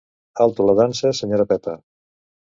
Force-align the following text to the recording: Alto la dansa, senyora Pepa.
Alto 0.45 0.65
la 0.69 0.75
dansa, 0.79 1.13
senyora 1.21 1.47
Pepa. 1.53 1.77